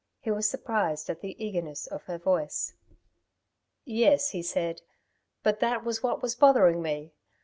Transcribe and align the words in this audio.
He 0.19 0.31
was 0.31 0.49
surprised 0.49 1.11
at 1.11 1.21
the 1.21 1.35
eagerness 1.37 1.85
of 1.85 2.05
her 2.05 2.17
voice. 2.17 2.73
"Yes," 3.85 4.29
he 4.31 4.41
said, 4.41 4.81
"but 5.43 5.59
that 5.59 5.83
was 5.85 6.01
what 6.01 6.23
was 6.23 6.33
bothering 6.33 6.81
me. 6.81 7.13